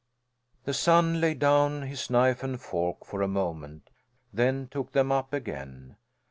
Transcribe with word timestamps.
The 0.63 0.73
son 0.73 1.21
laid 1.21 1.37
down 1.37 1.83
his 1.83 2.09
knife 2.09 2.41
and 2.41 2.59
fork 2.59 3.05
for 3.05 3.21
a 3.21 3.27
moment, 3.27 3.91
then 4.33 4.67
took 4.67 4.93
them 4.93 5.11
up 5.11 5.31
again. 5.31 5.95